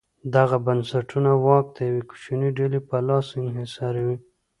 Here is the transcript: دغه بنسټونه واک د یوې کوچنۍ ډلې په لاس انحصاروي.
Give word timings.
دغه 0.35 0.57
بنسټونه 0.65 1.31
واک 1.45 1.65
د 1.75 1.77
یوې 1.89 2.03
کوچنۍ 2.09 2.49
ډلې 2.57 2.79
په 2.89 2.97
لاس 3.07 3.27
انحصاروي. 3.41 4.17